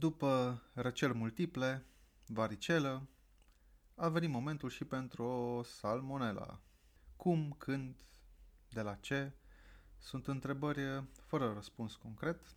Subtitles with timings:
[0.00, 1.86] După răceli multiple,
[2.26, 3.08] varicelă,
[3.94, 6.60] a venit momentul și pentru o salmonela.
[7.16, 7.96] Cum, când,
[8.68, 9.32] de la ce,
[9.98, 12.54] sunt întrebări fără răspuns concret.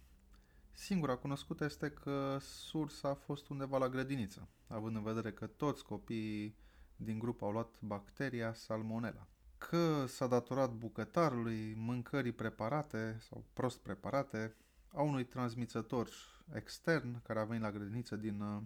[0.72, 5.86] Singura cunoscută este că sursa a fost undeva la grădiniță, având în vedere că toți
[5.86, 6.58] copiii
[6.96, 9.28] din grup au luat bacteria salmonella.
[9.58, 14.56] Că s-a datorat bucătarului, mâncării preparate sau prost preparate,
[14.94, 16.10] a unui transmițător
[16.56, 18.62] extern care a venit la grădiniță din, uh,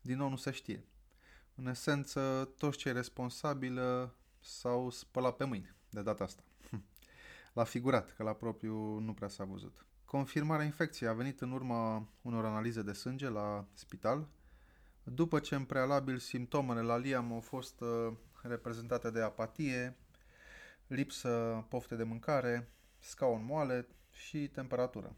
[0.00, 0.84] din nou nu se știe.
[1.54, 4.08] În esență, toți cei responsabili uh,
[4.40, 6.42] s-au spălat pe mâini de data asta.
[7.52, 9.84] La figurat, că la propriu nu prea s-a văzut.
[10.04, 14.28] Confirmarea infecției a venit în urma unor analize de sânge la spital,
[15.02, 18.12] după ce în prealabil simptomele la Liam au fost uh,
[18.42, 19.96] reprezentate de apatie,
[20.86, 22.68] lipsă pofte de mâncare,
[22.98, 25.16] scaun moale și temperatură.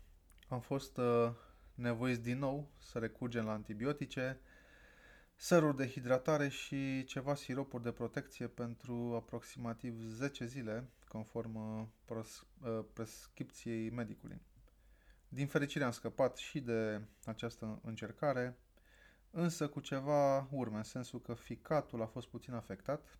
[0.52, 1.30] Am fost uh,
[1.74, 4.40] nevoiți din nou să recurgem la antibiotice,
[5.34, 11.54] săruri de hidratare și ceva siropuri de protecție pentru aproximativ 10 zile, conform
[12.08, 14.40] uh, uh, prescripției medicului.
[15.28, 18.58] Din fericire am scăpat și de această încercare,
[19.30, 23.18] însă cu ceva urme, în sensul că ficatul a fost puțin afectat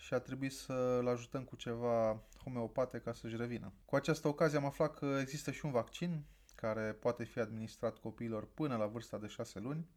[0.00, 3.72] și a trebuit să-l ajutăm cu ceva homeopate ca să-și revină.
[3.84, 8.48] Cu această ocazie am aflat că există și un vaccin care poate fi administrat copiilor
[8.54, 9.88] până la vârsta de 6 luni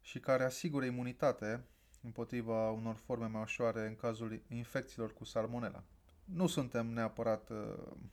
[0.00, 1.64] și care asigură imunitate
[2.02, 5.84] împotriva unor forme mai ușoare în cazul infecțiilor cu salmonella.
[6.24, 7.56] Nu suntem neapărat uh,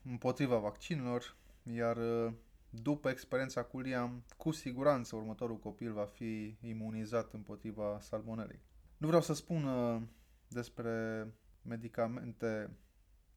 [0.03, 2.33] împotriva vaccinurilor, iar uh,
[2.69, 8.61] după experiența cu Liam, cu siguranță următorul copil va fi imunizat împotriva salmonelei.
[8.97, 10.01] Nu vreau să spun uh,
[10.47, 11.27] despre
[11.61, 12.77] medicamente,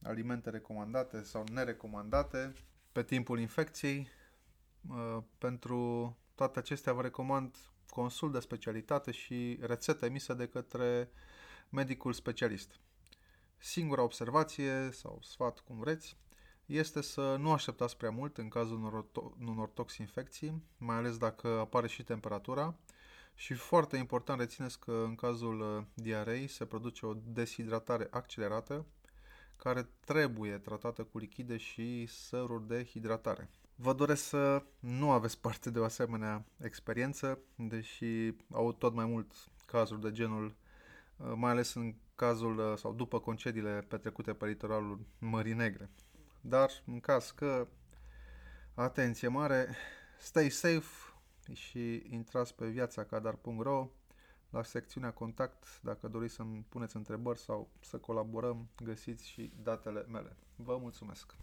[0.03, 2.53] alimente recomandate sau nerecomandate
[2.93, 4.09] pe timpul infecției.
[4.89, 7.57] Uh, pentru toate acestea vă recomand
[7.89, 11.11] consult de specialitate și rețetă emisă de către
[11.69, 12.81] medicul specialist.
[13.57, 16.17] Singura observație sau sfat, cum vreți,
[16.67, 21.49] este să nu așteptați prea mult în cazul unor, to- unor toxinfecții, mai ales dacă
[21.49, 22.75] apare și temperatura.
[23.41, 28.87] Și foarte important rețineți că în cazul uh, diarei se produce o deshidratare accelerată
[29.57, 33.51] care trebuie tratată cu lichide și săruri de hidratare.
[33.75, 39.33] Vă doresc să nu aveți parte de o asemenea experiență, deși au tot mai mult
[39.67, 40.55] cazuri de genul,
[41.17, 45.91] uh, mai ales în cazul uh, sau după concediile petrecute pe litoralul Mării Negre.
[46.41, 47.69] Dar în caz că,
[48.75, 49.77] atenție mare,
[50.19, 51.10] stay safe
[51.53, 53.89] și intrați pe viațacadar.ro
[54.51, 60.37] la secțiunea contact dacă doriți să-mi puneți întrebări sau să colaborăm, găsiți și datele mele.
[60.57, 61.35] Vă mulțumesc!